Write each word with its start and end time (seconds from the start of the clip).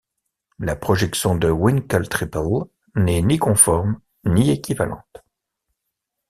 La 0.57 0.75
projection 0.75 1.35
de 1.35 1.51
Winkel-Tripel 1.51 2.63
n'est 2.95 3.21
ni 3.21 3.37
conforme, 3.37 3.99
ni 4.25 4.49
équivalente. 4.49 5.23